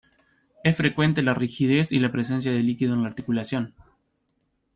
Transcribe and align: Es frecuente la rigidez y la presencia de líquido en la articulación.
Es 0.63 0.77
frecuente 0.77 1.21
la 1.21 1.35
rigidez 1.35 1.91
y 1.91 1.99
la 1.99 2.11
presencia 2.11 2.51
de 2.51 2.63
líquido 2.63 2.95
en 2.95 3.03
la 3.03 3.07
articulación. 3.09 3.75